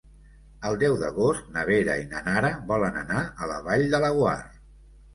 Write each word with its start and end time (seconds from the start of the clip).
El 0.69 0.79
deu 0.83 0.97
d'agost 1.01 1.51
na 1.59 1.67
Vera 1.69 1.99
i 2.05 2.09
na 2.15 2.23
Nara 2.31 2.51
volen 2.75 3.01
anar 3.05 3.23
a 3.23 3.55
la 3.55 3.63
Vall 3.71 3.89
de 3.97 4.05
Laguar. 4.09 4.39